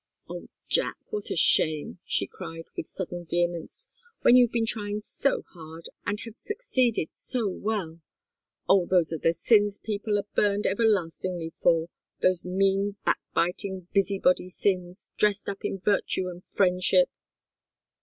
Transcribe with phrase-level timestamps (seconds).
[0.27, 3.91] Oh, Jack, what a shame!" she cried, with sudden vehemence.
[4.23, 8.01] "When you've been trying so hard, and have succeeded so well!
[8.67, 14.17] Oh those are the sins people are burned everlastingly for those mean, back biting, busy
[14.17, 17.11] body sins, dressed up in virtue and friendship!"